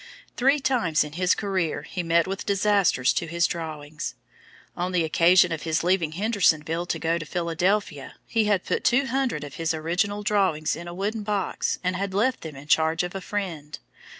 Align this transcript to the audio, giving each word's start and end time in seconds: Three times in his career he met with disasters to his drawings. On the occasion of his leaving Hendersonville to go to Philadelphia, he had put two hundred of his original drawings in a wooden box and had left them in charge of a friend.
Three 0.35 0.59
times 0.59 1.03
in 1.03 1.13
his 1.13 1.35
career 1.35 1.83
he 1.83 2.01
met 2.01 2.25
with 2.25 2.43
disasters 2.47 3.13
to 3.13 3.27
his 3.27 3.45
drawings. 3.45 4.15
On 4.75 4.93
the 4.93 5.03
occasion 5.03 5.51
of 5.51 5.61
his 5.61 5.83
leaving 5.83 6.13
Hendersonville 6.13 6.87
to 6.87 6.97
go 6.97 7.19
to 7.19 7.23
Philadelphia, 7.27 8.15
he 8.25 8.45
had 8.45 8.65
put 8.65 8.83
two 8.83 9.05
hundred 9.05 9.43
of 9.43 9.57
his 9.61 9.75
original 9.75 10.23
drawings 10.23 10.75
in 10.75 10.87
a 10.87 10.93
wooden 10.95 11.21
box 11.21 11.77
and 11.83 11.95
had 11.95 12.15
left 12.15 12.41
them 12.41 12.55
in 12.55 12.65
charge 12.65 13.03
of 13.03 13.13
a 13.13 13.21
friend. 13.21 13.77